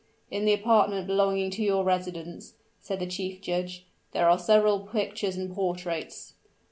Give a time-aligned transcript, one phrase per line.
[0.31, 5.37] "In an apartment belonging to your residence," said the chief judge, "there are several pictures
[5.37, 6.33] and portraits."